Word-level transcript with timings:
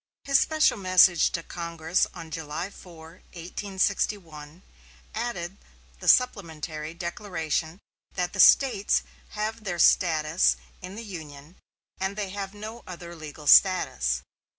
His 0.23 0.39
special 0.39 0.79
message 0.79 1.29
to 1.33 1.43
Congress 1.43 2.07
on 2.15 2.31
July 2.31 2.71
4, 2.71 3.21
1861, 3.33 4.63
added 5.13 5.57
the 5.99 6.07
supplementary 6.07 6.95
declaration 6.95 7.79
that 8.15 8.33
"the 8.33 8.39
States 8.39 9.03
have 9.37 9.63
their 9.63 9.77
status 9.77 10.55
in 10.81 10.95
the 10.95 11.03
Union, 11.05 11.55
and 11.99 12.15
they 12.15 12.29
have 12.29 12.55
no 12.55 12.83
other 12.87 13.15
legal 13.15 13.45
status." 13.45 14.23